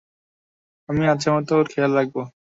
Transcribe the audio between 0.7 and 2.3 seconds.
আমি আচ্ছামতো ওর খেয়াল রাখব।